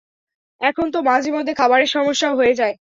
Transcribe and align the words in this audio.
এখন 0.61 0.87
তো 0.91 0.99
মাঝেমধ্যে 1.01 1.53
খাবারের 1.53 1.89
সমস্যাও 1.89 2.33
হয়ে 2.35 2.53
যায়। 2.53 2.75